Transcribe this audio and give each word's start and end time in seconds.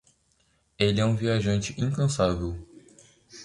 Ele 0.79 0.99
é 0.99 1.05
um 1.05 1.15
viajante 1.15 1.75
incansável. 1.79 2.57